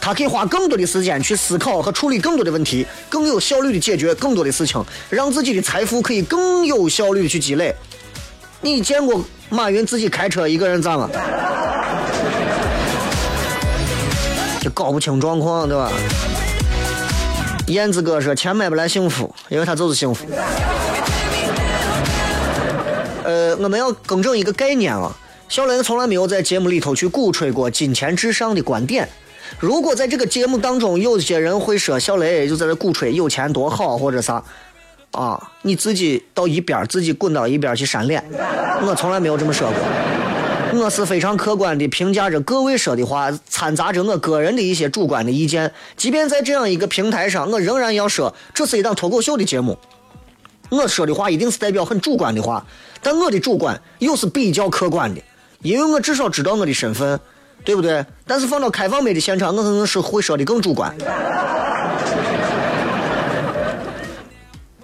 [0.00, 7.74] 他可以花更多的时间去思考和处理更多的问题，更有效率的解决更多的事情，让自己的财富可以更有效率的去积累。
[8.62, 11.10] 你见过马云自己开车一个人咋吗？
[14.62, 15.92] 就搞不清状况，对吧？
[17.66, 20.24] 燕子哥说：“钱买不来幸福，因为他就是幸福。”
[23.24, 25.10] 呃，我们要更正一个概念啊，
[25.48, 29.08] 小雷从来没有在节目里头去鼓吹过金钱至上的观点。
[29.58, 34.42] 如果在这个节目当中有些人会说小雷就在这鼓吹有钱多好或者啥，
[35.12, 38.22] 啊，你自己到一边自己滚到一边去扇脸。
[38.86, 45.72] 我从来没有这么说过，我是非常客观的评价着各位说的话，掺杂着我个人的一些主观的意见。
[45.96, 49.78] 即便在这样一个平台上，我仍然要说，这是一档脱口秀的节目。
[50.70, 52.66] 我说的话一定是代表很主观的话，
[53.04, 55.20] 但我的主观又是比较客观的，
[55.60, 57.20] 因为我至少知道我的身份，
[57.62, 58.04] 对不对？
[58.26, 60.92] 但是放到开放麦的现场，我可能是会说的更主观。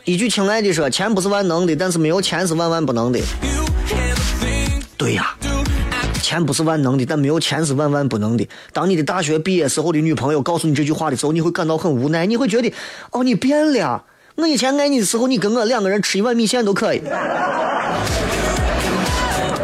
[0.04, 3.18] 一句亲爱的说，钱不是万能的，但是没有钱是万万不能的。
[4.98, 5.34] 对呀，
[6.20, 8.46] 钱不是万能的，但没有钱是万万不能的。
[8.72, 12.70] 当你的大学毕业时候的女朋友告诉你这句话的时候，你会感到很无奈，你会觉得，
[13.12, 14.04] 哦，你变了。
[14.40, 17.02] 我以前爱你的时候，你跟我两个人吃一碗米线都可以。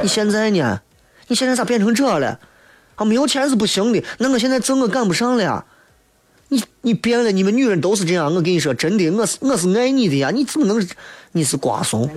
[0.02, 0.80] 你现在呢？
[1.28, 2.38] 你现在咋变成这了？
[2.96, 4.02] 啊，没有钱是不行的。
[4.18, 5.64] 那我现在挣我赶不上了。
[6.48, 8.26] 你你变了，你们女人都是这样。
[8.26, 10.30] 我跟你说，真的，我是我是爱你的呀。
[10.30, 10.86] 你怎么能？
[11.32, 12.08] 你是瓜怂。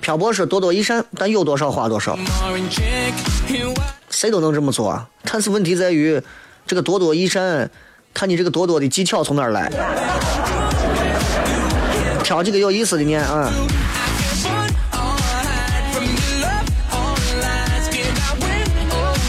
[0.00, 2.16] 漂泊说多多益善，但有多少花多少。
[4.10, 6.20] 谁都能这么做啊，但是问题在于，
[6.66, 7.70] 这个多多益善，
[8.14, 9.70] 看你这个多多的技巧从哪儿来。
[12.22, 13.52] 挑几个有意思的念啊。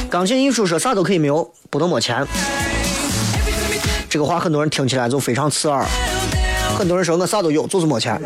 [0.09, 2.25] 钢琴艺术说啥都可以没有，不能没钱。
[4.09, 5.85] 这个话很多人听起来就非常刺耳。
[6.77, 8.19] 很多人说我啥都有，就是没钱。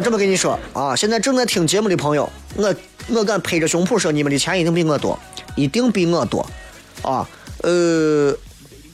[0.00, 2.74] 这么跟你说啊，现在正在听节目的朋友，我。
[3.12, 5.18] 我敢拍着胸脯说，你们的钱一定比我多，
[5.56, 6.48] 一定比我多，
[7.02, 7.28] 啊，
[7.62, 8.32] 呃，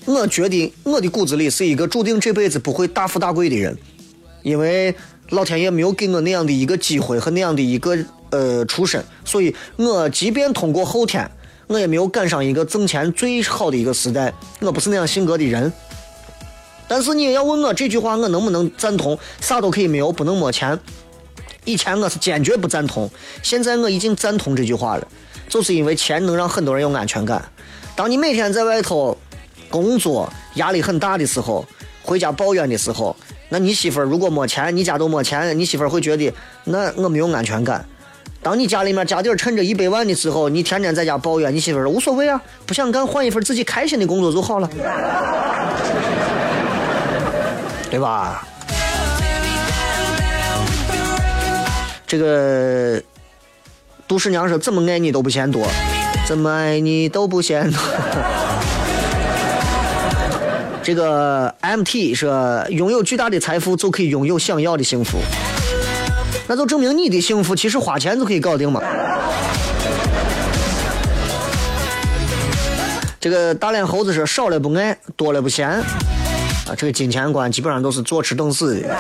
[0.07, 3.77] 我觉得我的骨子里是一个注定这辈子不会大富大贵的人，
[4.43, 4.95] 因为
[5.31, 7.99] 老天爷没有给我那样的一个机会和那样的一个
[8.31, 11.31] 呃出身，所以我即便通过后天，
[11.67, 15.71] 我也没有赶上一个挣钱最好的一个时代，我不是那样性格的人。
[16.89, 19.19] 但是你也要问我这句话，我能不能赞同？
[19.41, 20.79] 啥都可以没有，不能没钱。
[21.65, 23.11] 以前我是坚决不赞同，
[23.43, 25.09] 现在我已经赞同这句话了，
[25.49, 27.45] 就是因为钱能让很多人有安全感。
[27.97, 29.19] 当你每天在外头
[29.69, 31.67] 工作压力很大的时候，
[32.03, 33.17] 回家抱怨的时候，
[33.49, 36.33] 那你媳妇儿如果没钱，你家都没钱，你媳妇儿会觉得
[36.65, 37.85] 那我没有安全感。
[38.43, 44.71] 当你家里面家底儿趁着一百万的时候，你天天在家抱怨，你媳妇儿说无所谓啊，不想干换一份自己开心的工作就好了，
[47.97, 48.47] 对吧？
[52.07, 53.03] 这个
[54.07, 55.67] 杜十娘说怎么爱你都不嫌多，
[56.29, 57.81] 怎么爱你都不嫌多。
[60.83, 65.17] 这 个 MT 说拥有巨大的财富就可以拥有想要的幸福，
[66.47, 68.83] 那就证明你的幸福其实花钱就可以搞定嘛。
[73.19, 75.83] 这个大脸猴子说少了不爱，多了不嫌
[76.69, 78.97] 啊，这个金钱观基本上都是坐吃等死的。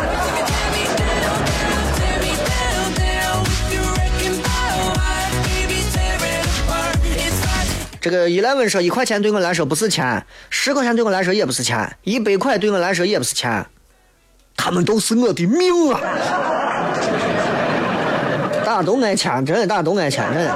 [8.00, 13.66] 这个伊莱文说一块钱对我来说不是钱，十块钱对我来说也不是钱，一百块对我来说也不是钱，
[14.56, 16.00] 他们都是我的命啊！
[18.64, 20.54] 大家都爱钱，真的，大家都爱钱，真的。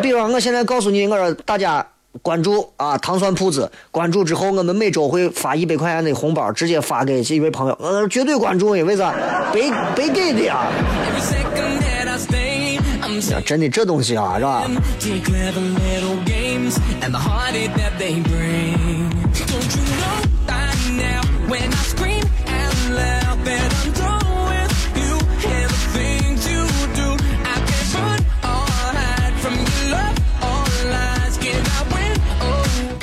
[0.00, 1.84] 比如我现在告诉你，我说大家
[2.22, 9.12] 关注啊糖蒜铺子，关注之后我们每周会发一百块钱的红包，直接发给一位朋友，呃绝对关注因，为啥？
[9.52, 10.66] 白白给的呀！
[13.44, 14.64] 真的这东西啊，是吧？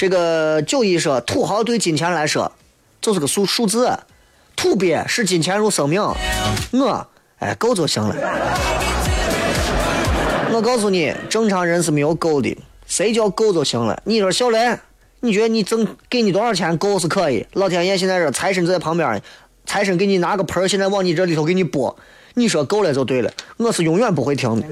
[0.01, 2.51] 这个九一说，土豪对金钱来说
[2.99, 3.99] 就是个数数字，
[4.55, 6.01] 土鳖视金钱如生命，
[6.71, 8.15] 我哎够就行了。
[10.51, 12.57] 我告诉你，正常人是没有够的。
[12.87, 14.01] 谁叫够就行了？
[14.03, 14.75] 你说小雷，
[15.19, 17.45] 你觉得你挣给你多少钱够是可以？
[17.53, 19.21] 老天爷现在是财神就在旁边，
[19.67, 21.95] 财神给你拿个盆现在往你这里头给你拨，
[22.33, 23.31] 你说够了就对了。
[23.57, 24.67] 我是永远不会停的。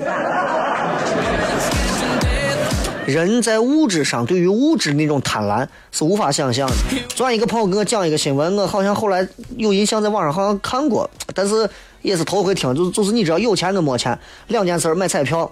[3.10, 6.76] 人在物质上，对于物质那种贪婪是无法想象的。
[7.10, 11.70] 昨晚一个朋友给我讲一个新闻，我好像后来有印象，在网上好像看过，但是
[12.02, 12.74] 也是头回听。
[12.76, 14.18] 就是就是你知道有钱跟没钱
[14.48, 15.52] 两件事，买彩票，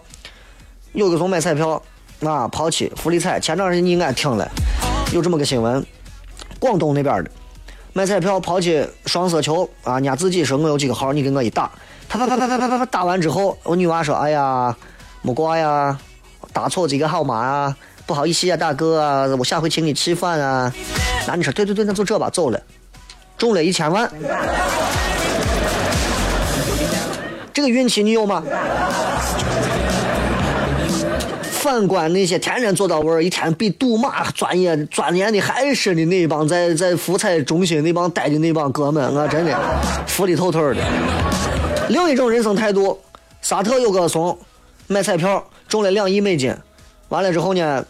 [0.94, 1.82] 有的时候买彩票，
[2.22, 4.50] 啊，跑去福利彩前，前时间你应该听了，
[5.12, 5.86] 有这么个新闻，
[6.60, 7.32] 广东那边的，
[7.94, 11.72] 买彩票跑去双色球，啊，伢自己说我有几个号，你给我一打，
[12.08, 14.76] 他他他他他他打完之后，我女娃说，哎呀，
[15.22, 15.98] 没挂呀。
[16.58, 20.74] 打错几个号码啊，不好意思啊，大哥啊，我下回请你吃饭啊。
[21.28, 22.60] 那你说对对对，那就这吧，走了，
[23.38, 24.12] 中了一千万，
[27.54, 28.44] 这个运气你有吗？
[31.52, 39.56] 反观那些天天坐到位一天比赌马专业钻研的还深的那帮在在福彩中心那帮待的那帮哥们，我真的
[40.08, 40.78] 服的透透的。
[41.90, 43.00] 另一种人生态度，
[43.44, 44.36] 沙特有个怂，
[44.88, 46.56] 买彩票中了两亿美金，
[47.10, 47.86] 完了之后呢，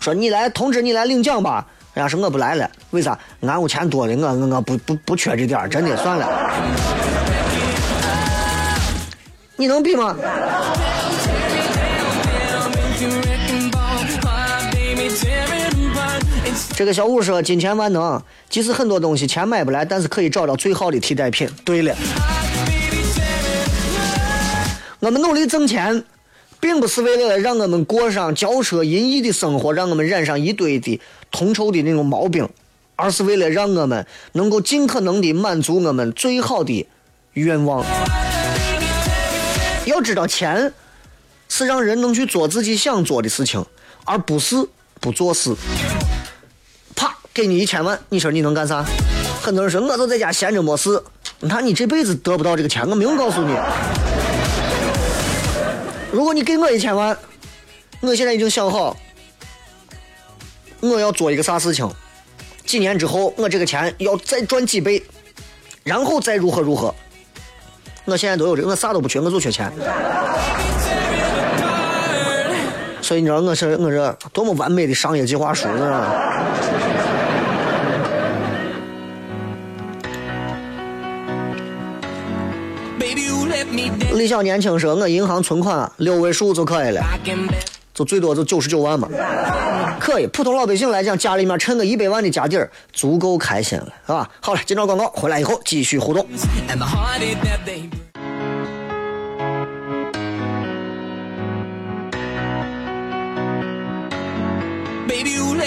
[0.00, 3.18] 说你来通知你来领奖吧，人家说我不来了，为啥？
[3.42, 6.28] 俺有钱多的，我我我不不不缺这点真的算了。
[9.56, 10.16] 你能比吗？
[16.74, 21.94] 这个小五说：“金钱万能，即使很多东西钱买不来，但是可以找到最好的替代品。”对了，
[24.98, 26.02] 我们努力挣钱，
[26.62, 31.00] 并不是为了让我们过上骄奢淫逸的生活，让我们染上一堆的
[31.32, 32.48] 铜臭的那种毛病，
[32.94, 36.86] 而是为了让我们能够尽可能的满足我们最好的
[37.32, 37.84] 愿望。
[39.86, 40.72] 要知道，钱
[41.48, 43.66] 是让人能去做自己想做的事情，
[44.04, 44.54] 而不是
[45.00, 45.52] 不做事。
[46.94, 48.84] 啪给你一千万，你说你能干啥？
[49.42, 51.02] 很多人说，我就在家闲着没事。
[51.40, 53.52] 那你这辈子得不到这个钱，我没有告诉你。
[56.12, 57.16] 如果你给我一千万，
[58.00, 58.94] 我现在已经想好，
[60.80, 61.90] 我要做一个啥事情，
[62.66, 65.02] 几年之后我这个钱要再赚几倍，
[65.82, 66.94] 然后再如何如何。
[68.04, 69.72] 我现在都有这，我啥都不缺，我就缺钱。
[73.00, 76.12] 所以你知道我是我这多么完美的商业计划书呢？
[84.14, 87.02] 李小年轻说：“我银行存款六位数就可以了，
[87.94, 89.08] 就最多就九十九万嘛，
[89.98, 90.26] 可以。
[90.28, 94.28] 普通老百姓来讲，家里面趁个一百万的家底儿，足够开心了，是吧？
[94.40, 96.26] 好了，今朝广告回来以后继续互动。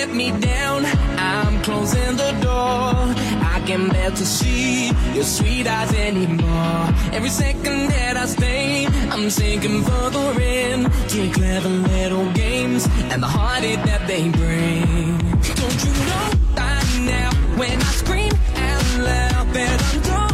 [0.06, 0.86] Let me down.
[1.18, 2.93] I'm closing the door.
[3.53, 6.84] I can't bear to see your sweet eyes anymore.
[7.12, 13.28] Every second that I stay, I'm sinking further in your clever little games and the
[13.28, 15.18] heartache that they bring.
[15.60, 16.84] Don't you know by
[17.14, 20.24] now when I scream out loud that I'm done.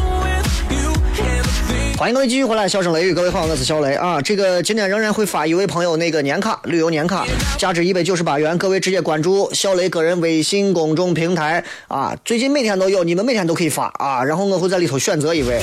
[2.01, 4.19] 欢迎各位继续回来，笑声雷雨，各位好，我是小雷啊。
[4.19, 7.27] 这个今天仍然会发一位朋友那个年卡，旅游年卡，
[7.59, 15.61] 价值一百九十八元，各位直接关注小雷个人微信公众平台啊，最近每天都有，你们每天都可以发啊，然后我会在里头选择一位，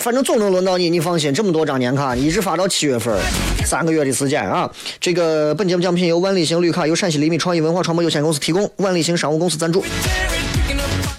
[0.00, 3.16] 反正总能轮到你，你放心，这么多张年卡，一直发到七月份，
[3.64, 4.68] 三个月的时间啊。
[5.00, 9.84] 这个本节目奖品由万里行绿卡由陕西厘米创意文化传播有限公司提供，万里行商务公司赞助。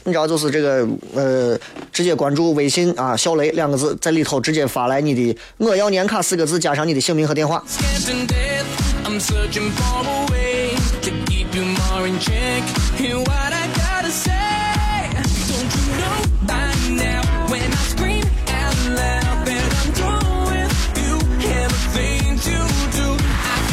[0.10, 1.58] 你知道，就是这个呃，
[1.94, 7.64] 直接关注微信啊，小雷两个字，在里头直接发来你的“我要年卡”四个字，加上你的姓名和电话。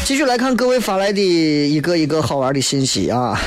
[0.05, 3.39] 继续来看各位发来的一个一个好玩的信息啊。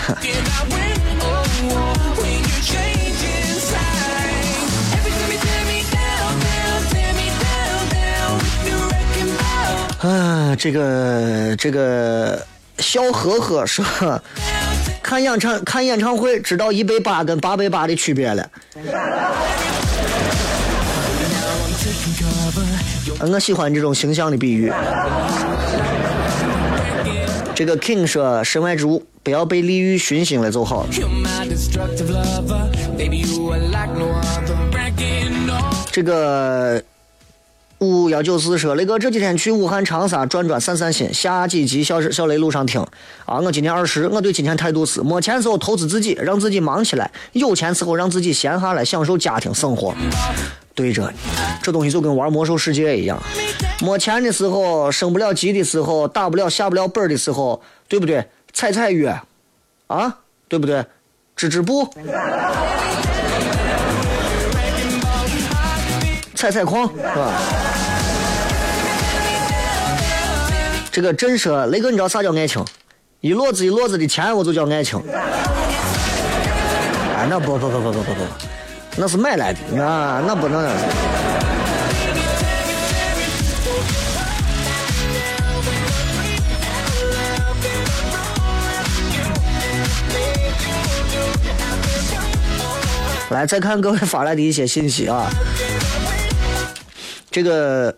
[9.99, 12.41] 啊，这个这个
[12.77, 13.83] 小呵呵说，
[15.03, 18.49] 看演唱看演唱会知道一百八跟八百八的区别了。
[23.19, 24.71] 我喜欢这种形象的比喻。
[27.53, 30.87] 这个 King 说，身外之物不要被利欲熏心了就好。
[35.91, 36.81] 这个
[37.79, 42.85] 五幺九四说，雷哥这几天去武汉、长沙转转散散心，下几集小小雷路上听
[43.25, 43.39] 啊。
[43.39, 49.95] 我今年二十，我对金钱态度是：没钱时候投资自己，让自己忙起来；有钱时候让自己闲下来，享受家庭生活。
[50.75, 51.17] 对着你，
[51.63, 53.17] 这东西就跟玩魔兽世界一样，
[53.81, 58.27] 没钱的时候，升不了级的时候，打不了下不了本的时候，对不对？
[58.51, 59.17] 踩踩月，
[59.87, 60.17] 啊，
[60.49, 60.83] 对不对？
[61.33, 61.87] 织织布，
[66.35, 67.41] 踩踩矿，是吧？
[70.91, 72.65] 这个真说，雷哥，你知道啥叫爱情？
[73.21, 75.01] 一摞子一摞子的钱，我就叫爱情。
[77.15, 78.21] 哎，那不不不不不不不，
[78.97, 80.63] 那是买来的啊，那不能。
[93.29, 95.29] 来，再看各位发来的一些信息啊。
[97.29, 97.95] 这个，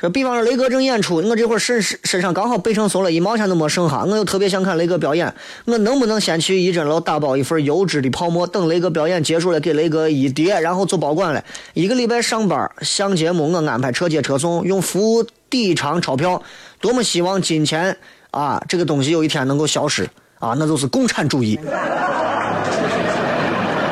[0.00, 5.34] 说比方说雷哥正演出，我这会儿身身上刚好背成松了，一毛钱都没剩下，我又特别想看雷哥表演，
[5.64, 11.44] 我能不能先去一针楼打包一份优质的泡沫，等雷哥表演结束了给雷哥一叠，然后做保管了。
[11.74, 16.40] 一个礼拜上班，上节目我安排车接车送，用服务抵偿钞票，
[16.80, 17.96] 多么希望金钱
[18.30, 21.58] 啊这个东西有一天能够消失啊，那就是共产主义。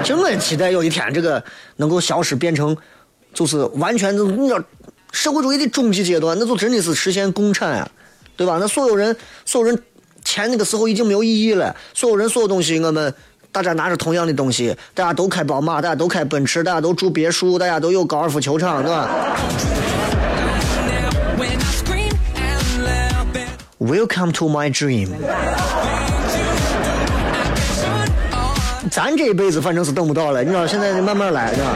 [0.04, 1.42] 其实我期待有一天这个
[1.78, 2.76] 能够消失，变成
[3.34, 4.62] 就是完全就是你要
[5.16, 7.88] 社会主义的终极阶段，那就真的是实现共产啊，
[8.36, 8.58] 对吧？
[8.60, 9.82] 那所有人所有人
[10.22, 13.14] 钱那个时候已经没有意义了，所有人所有东西我们
[13.50, 19.08] 大家拿着同样的东西，大家都开宝马，大家都开奔驰，大家都住别墅，大家都有高尔夫球场，对吧
[23.80, 25.08] ？Welcome to my dream。
[28.90, 31.74] 咱这一辈子反正是等不到了，你知道，现在慢慢来，对吧？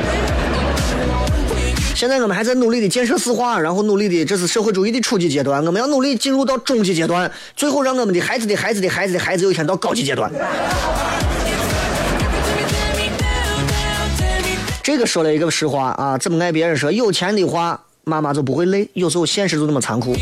[2.01, 10.33] 现在我们还在努力的建设四化，然后努力的，这是社会主义的初级阶段，我们要努力进入到中级阶段，最后让我们的孩子的孩子的孩子的孩子有一天到高级阶段。
[14.83, 20.17] 这个说了一个实话啊，怎么爱别人说有钱的话，妈妈就不会累，有时候现实就那么残酷。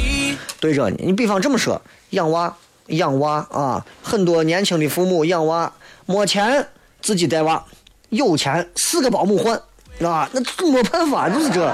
[0.58, 2.52] 对着你，你比方这么说，养娃
[2.88, 5.72] 养娃啊，很多年轻的父母养娃
[6.06, 6.66] 没钱
[7.00, 7.64] 自己带娃，
[8.08, 9.62] 有钱四个保姆换，
[10.07, 10.40] 啊，那
[10.70, 11.72] 没办法，就是这。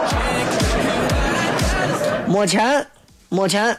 [2.27, 2.87] 没钱，
[3.29, 3.77] 没钱，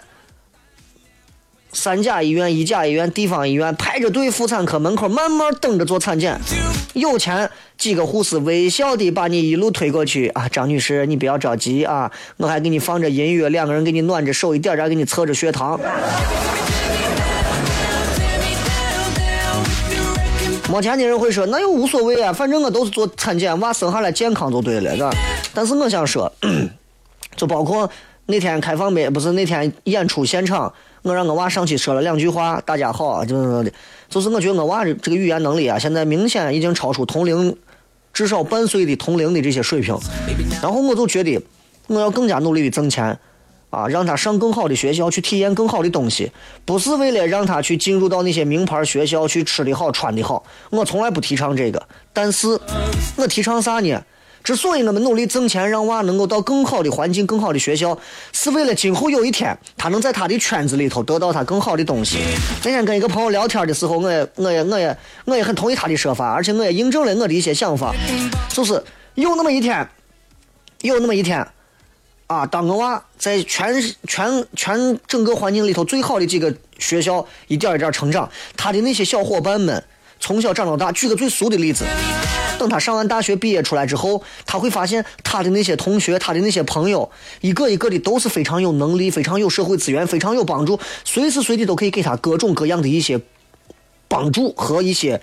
[1.73, 6.39] 三甲医院、一甲医院、地方医院排着队，妇产科门口慢慢等着做产检。
[6.93, 15.79] 有钱，几个护士微笑的把你一路推过去啊，张女士，你不要着急啊，我还给你放着音乐，两个人给你暖着手，一点点给你测着血糖。
[20.67, 25.11] 没钱的人会说，那又无所谓啊，反正我都是做产检，娃生下来健康就对了，是吧？
[25.53, 26.31] 但是我想说，
[27.37, 27.89] 就包括
[28.25, 33.71] 那天开放杯不是那天演出现场，我让我娃上去说了两句话，大家好，就是的，
[34.09, 37.55] 就是我觉得我娃这这个语言能力啊，现在明显已经超出同龄
[38.11, 39.95] 至少半岁的同龄的这些水平。
[40.63, 41.39] 然后我就觉得
[41.87, 43.17] 我要更加努力的挣钱，
[43.75, 46.31] 啊，让他上更好的学校去体验更好的东西，
[46.63, 51.87] 不是为了让他去进入到那些名牌学校去吃的好穿的好，我从来不提倡这个。
[52.13, 52.57] 但是，
[53.17, 54.01] 我提倡啥呢？
[54.45, 57.97] 之所以我们努力挣钱，让娃能够到更好的环境、更好的学校，
[58.31, 62.19] 是为了今后有一天他能在他的圈子里头得到他更好的东西。
[62.63, 67.91] 那天跟一个朋友聊天的时候，我也、我也、我也、我也很同意他的说法，而且我也印证了我的一些想法，
[68.49, 68.81] 就是
[69.15, 69.89] 有那么一天，
[70.81, 71.45] 有那么一天，
[72.27, 73.73] 啊，当个娃在全
[74.07, 79.83] 全全整个环境里头最好的几个学校一点一点成长，他的那些小伙伴们
[80.19, 81.85] 从小长到大，举个最俗的例子。
[82.57, 87.11] 等他上完大学毕业出来之后，他会发现他的那些同学，他的那些朋友，
[87.41, 93.19] 一个一个的都是非常有能力、非常有社会资源、非常有帮助，随时随地都可以给他各种各样的一些
[94.07, 95.21] 帮助和一些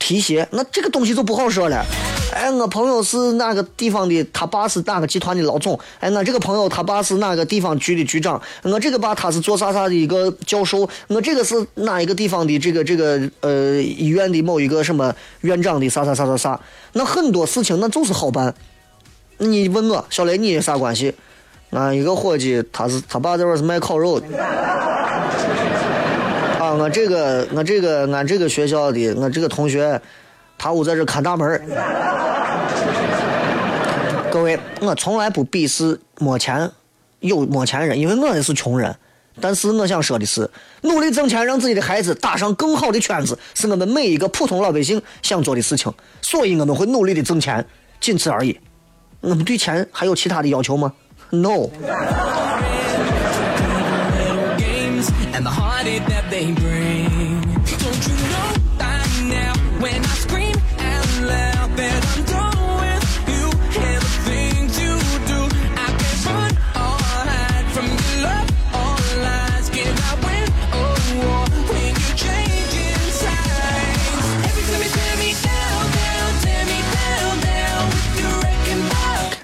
[0.00, 0.48] 提携。
[0.50, 1.84] 那这个东西就不好说了。
[2.32, 4.24] 哎，我朋友是哪个地方的？
[4.32, 5.78] 他爸是哪个集团的老总？
[5.98, 8.40] 哎，我这个朋友他爸是哪个地方局的局长？
[8.62, 10.88] 我这个爸他是做啥啥的一个教授？
[11.08, 16.60] 我这个是哪一个地方的这个这个呃医院的某一个什么院长的啥啥啥啥啥？
[16.92, 18.54] 那很多事情那就是好办。
[19.38, 21.12] 你问我小雷你啥关系？
[21.70, 24.26] 啊，一个伙计他是他爸这边是卖烤肉的。
[26.74, 30.00] 我这个我这个俺这个学校的我这个同学。
[30.62, 31.58] 他屋在这看大门
[34.30, 36.70] 各位，我从来不鄙视没钱
[37.20, 38.94] 有没钱人，因为我也是穷人。
[39.40, 40.50] 但是我想说的是，
[40.82, 45.90] 努力挣钱，让自己的孩子打上更好的圈子，是我们每一个普通老百姓想做的事情。
[46.20, 47.64] 所以我们会努力的挣钱，
[47.98, 48.60] 仅此而已。
[49.22, 50.92] 我们对钱还有其他的要求吗
[51.30, 51.70] ？No。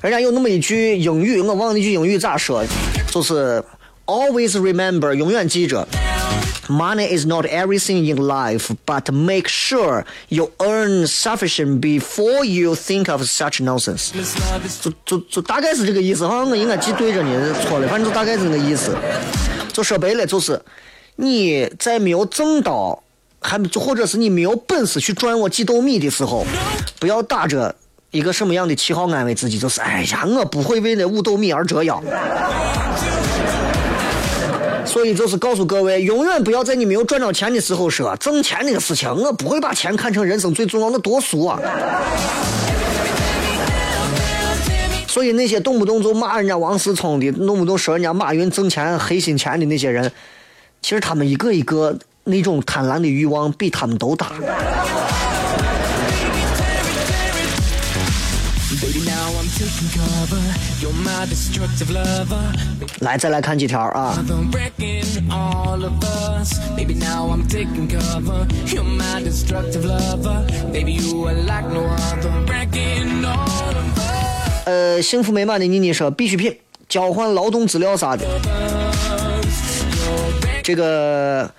[0.02, 2.62] 人家有那么一句英语，我忘了那句英语咋说，
[3.10, 3.62] 就是
[4.04, 5.88] always remember，永远记着
[6.68, 13.62] ，money is not everything in life，but make sure you earn sufficient before you think of such
[13.64, 14.10] nonsense。
[14.82, 18.94] 就就就大概是这个意思，好像我应该记对着呢，错了，反正就大概是那个意思。
[19.72, 20.60] 就说白了，就是
[21.16, 23.02] 你在没有挣到，
[23.40, 26.46] 还就或者是你没有本事去赚我几斗米的时候，
[27.00, 27.74] 不要打着。
[28.10, 29.58] 一个什么样的旗号安慰自己？
[29.58, 32.02] 就是哎呀，我不会为那五斗米而折腰。
[34.86, 39.12] 所以就是告诉各位，永远不要在你没有赚到钱的时候说挣钱这个事情。
[39.14, 41.60] 我不会把钱看成人生最重要，那多俗啊！
[45.08, 50.10] 所以那些动不动就骂人家王思聪的，动不动说人家马云挣钱黑心钱的那些人，
[50.80, 54.32] 其实他们一个一个那种贪婪的欲望比他们都大。
[63.00, 64.18] 来，再来看几条啊！
[74.64, 76.56] 呃，幸福美满的妮妮说必需品，
[76.88, 78.26] 交换劳动资料啥的。
[80.62, 81.50] 这个，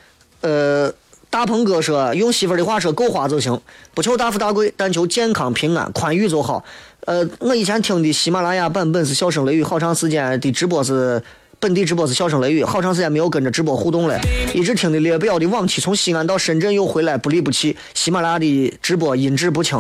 [0.42, 0.94] 呃。
[1.38, 3.62] 大鹏哥说：“用媳妇的话说，够花就行，
[3.94, 6.66] 不求大富大贵，但求健康平安、宽裕就好。”
[7.06, 11.22] 呃，我以前听的喜马拉雅版本是笑声雷雨，好长时间的直播是
[11.60, 14.20] 本地直播是笑声雷雨，好长时间没有跟着直播互动了。
[14.56, 17.78] 一直听的列表的往期，从西安到深圳又回来，不离不弃。
[17.94, 19.80] 喜马拉雅的直播音质不清。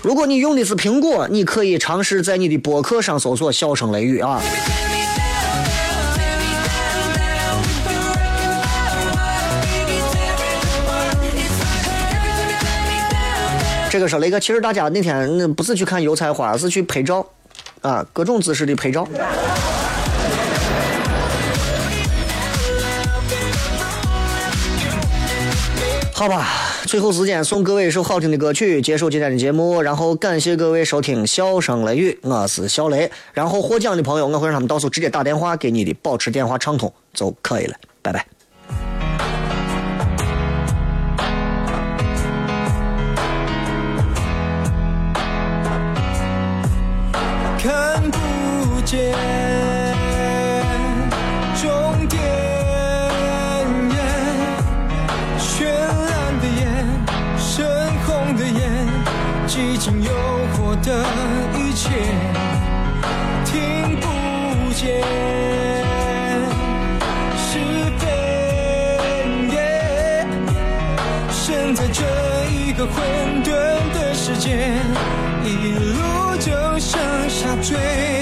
[0.00, 4.40] 如果你用的是苹果，你可以尝试在你的博客上搜索“笑声雷雨”啊。
[13.90, 17.26] 这个说雷哥，其实大家那天那不是去看油菜花，是去拍照，
[17.80, 19.08] 啊，各种姿势的拍照。
[26.12, 26.46] 好吧，
[26.84, 29.80] 最后时间送各位一首好听的歌曲，结束今天的节目。
[29.80, 33.10] 然后感谢各位收听《笑声雷雨》，我是小雷。
[33.32, 37.74] 然后获奖的朋友，我会让他们到时候直接打电话给你的，保持电话畅通就可以了。
[38.02, 38.26] 拜拜。
[48.88, 49.12] 间
[51.60, 51.68] 终
[52.08, 52.18] 点，
[55.38, 56.64] 绚烂的夜，
[57.36, 57.46] 深
[58.06, 58.88] 红的眼，
[59.46, 60.10] 寂静诱
[60.54, 61.04] 惑的
[61.58, 61.90] 一切，
[63.44, 65.04] 听不见。
[67.36, 67.58] 是
[67.98, 68.02] 非，
[69.52, 70.26] 耶，
[71.30, 72.00] 生在这
[72.50, 72.96] 一个混
[73.44, 73.46] 沌
[73.92, 74.72] 的世界，
[75.44, 78.17] 一路就向下坠。